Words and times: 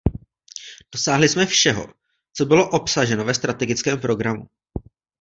Dosáhli 0.93 1.29
jsme 1.29 1.45
všeho, 1.45 1.87
co 2.33 2.45
bylo 2.45 2.69
obsaženo 2.69 3.25
ve 3.25 3.33
strategickém 3.33 3.99
programu. 3.99 4.45